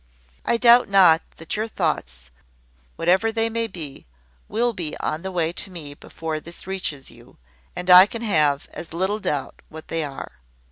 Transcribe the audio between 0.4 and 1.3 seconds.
I doubt not